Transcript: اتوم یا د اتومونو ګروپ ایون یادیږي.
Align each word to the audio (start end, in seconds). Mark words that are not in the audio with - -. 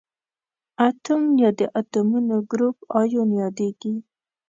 اتوم 0.87 1.23
یا 1.41 1.49
د 1.59 1.61
اتومونو 1.79 2.35
ګروپ 2.51 2.77
ایون 2.99 3.29
یادیږي. 3.41 3.93